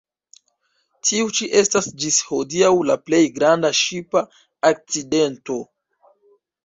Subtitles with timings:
[1.09, 4.25] Tiu ĉi estas ĝis hodiaŭ la plej granda ŝipa
[4.71, 5.59] akcidento.